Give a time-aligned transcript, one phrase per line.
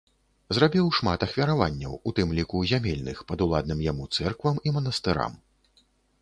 [0.57, 5.33] Зрабіў шмат ахвяраванняў, у тым ліку зямельных, падуладным яму цэрквам і манастырам.